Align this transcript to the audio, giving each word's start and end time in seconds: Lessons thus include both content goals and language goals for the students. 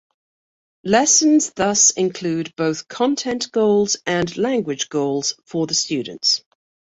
Lessons 0.83 1.51
thus 1.53 1.91
include 1.91 2.55
both 2.55 2.87
content 2.87 3.51
goals 3.51 3.97
and 4.07 4.35
language 4.35 4.89
goals 4.89 5.35
for 5.45 5.67
the 5.67 5.75
students. 5.75 6.43